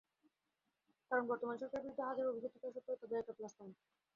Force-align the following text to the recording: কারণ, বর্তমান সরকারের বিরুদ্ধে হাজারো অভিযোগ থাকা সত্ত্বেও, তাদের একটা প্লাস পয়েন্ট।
কারণ, 1.11 1.23
বর্তমান 1.27 1.55
সরকারের 1.57 1.83
বিরুদ্ধে 1.83 2.07
হাজারো 2.09 2.29
অভিযোগ 2.31 2.51
থাকা 2.53 2.69
সত্ত্বেও, 2.75 2.99
তাদের 3.01 3.21
একটা 3.21 3.37
প্লাস 3.37 3.53
পয়েন্ট। 3.57 3.75